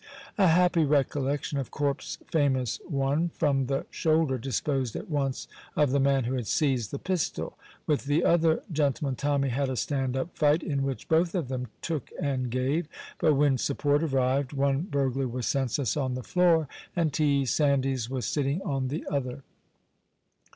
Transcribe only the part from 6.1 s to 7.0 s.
who had seized the